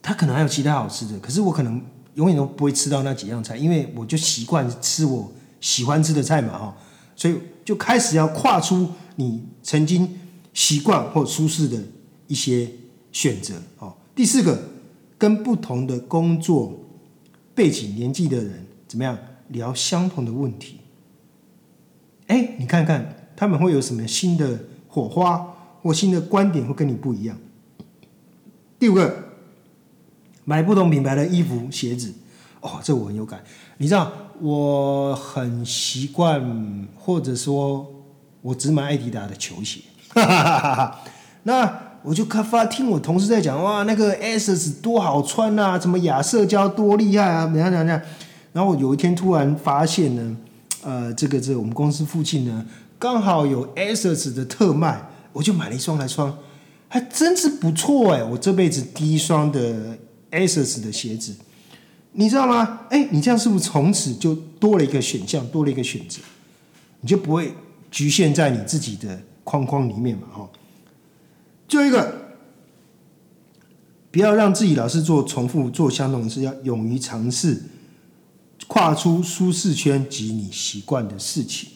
[0.01, 1.81] 他可能还有其他好吃的，可是我可能
[2.15, 6.75] 永远都不会吃到那几样菜，因为我就习惯吃我喜欢吃的菜嘛，哈。
[7.15, 7.35] 所以
[7.67, 10.17] 就开始要跨出你曾经
[10.53, 11.77] 习惯或舒适的
[12.27, 12.65] 一些
[13.11, 13.93] 选择哦。
[14.15, 14.57] 第四个，
[15.17, 16.79] 跟不同的工作
[17.53, 19.17] 背景、年纪的人怎么样
[19.49, 20.79] 聊相同的问题？
[22.27, 27.37] 哎，你看看他们会有什么新的火花或新的观点会跟你不一样。
[28.79, 29.13] 第五个，
[30.45, 32.13] 买不同品牌的衣服、鞋子。
[32.61, 33.43] 哦，这我很有感。
[33.77, 37.85] 你知道，我很习惯，或者说，
[38.41, 39.81] 我只买艾迪达的球鞋。
[41.43, 48.01] 那我就看发听我同事在讲，哇，那个 S S 多好穿啊，什么亚瑟胶多厉害啊，怎样怎样怎样。
[48.53, 50.37] 然后我有一天突然发现呢，
[50.83, 52.65] 呃，这个这我们公司附近呢，
[52.99, 56.31] 刚好有 S S 的特卖，我就买了一双来穿，
[56.87, 59.97] 还真是不错哎，我这辈子第一双的
[60.29, 61.35] S S 的鞋子。
[62.19, 62.79] 你知道吗？
[62.89, 66.19] 哎，你这样是不是从此就多了一个选项，多了一个选择？
[67.01, 67.53] 你就不会
[67.91, 70.23] 局限在你自己的框框里面嘛？
[70.33, 70.49] 哈。
[71.67, 72.15] 最后一个，
[74.09, 77.61] 不要让自己老是做重复做相同的事，要勇于尝试，
[78.65, 81.69] 跨出舒适圈及你习惯的事情。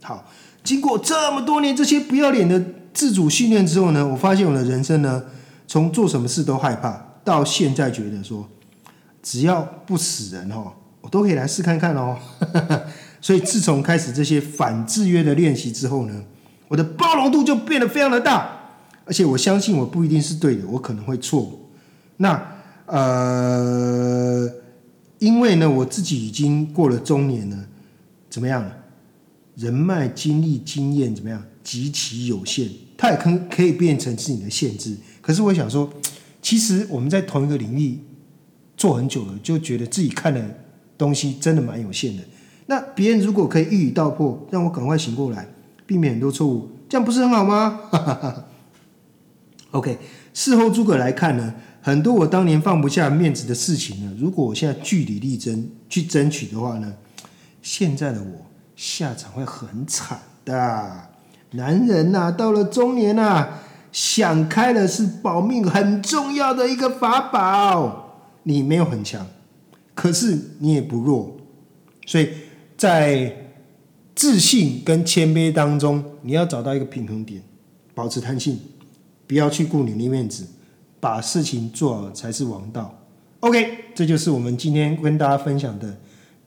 [0.00, 0.30] 好，
[0.62, 5.24] 经过这么多年这些不要脸的自主训练之后呢，我发现我的人生呢，
[5.66, 8.48] 从做什么事都害怕，到现在觉得说，
[9.22, 12.18] 只要不死人哦，我都可以来试看看哦。
[13.20, 16.24] 所以自从开始这些反制约的练习之后呢，
[16.68, 18.56] 我的包容度就变得非常的大。
[19.04, 21.58] 而且我相信我不一定是对的，我可能会错。
[22.18, 22.40] 那
[22.84, 24.46] 呃，
[25.18, 27.56] 因为呢，我自己已经过了中年了，
[28.28, 28.70] 怎么样？
[29.56, 31.42] 人脉、经历、经验怎么样？
[31.64, 34.96] 极其有限，它也可可以变成是你的限制。
[35.20, 35.90] 可是我想说，
[36.40, 37.98] 其实我们在同一个领域
[38.78, 40.40] 做很久了，就觉得自己看的
[40.96, 42.22] 东西真的蛮有限的。
[42.66, 45.46] 那别人如果可以一语道破，让我赶快醒过来，
[45.84, 47.80] 避免很多错误，这样不是很好吗？
[49.72, 49.98] OK，
[50.32, 51.52] 事后诸葛来看呢，
[51.82, 56.94] 很多我当年放不下面子的事情呢，如果我现在据理力争去争取的话呢，
[57.60, 61.08] 现在的我下场会很惨的。
[61.52, 63.48] 男人呐，到了中年呐，
[63.90, 68.07] 想开了是保命很重要的一个法宝。
[68.48, 69.26] 你没有很强，
[69.94, 71.36] 可是你也不弱，
[72.06, 72.30] 所以
[72.78, 73.30] 在
[74.14, 77.42] 自信跟谦卑当中，你要找到一个平衡点，
[77.94, 78.58] 保持弹性。
[79.26, 80.46] 不要去顾你的面子，
[80.98, 82.98] 把事情做好才是王道。
[83.40, 85.94] OK，这就是我们今天跟大家分享的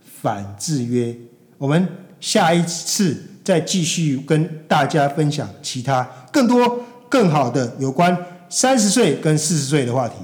[0.04, 1.16] 反制约。
[1.60, 1.88] 我们
[2.20, 8.18] 下一次再继续跟大家分享其他更多更好的有关
[8.50, 10.16] 三十岁跟四十岁的话题。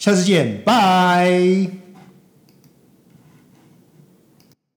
[0.00, 1.79] 下次见，拜。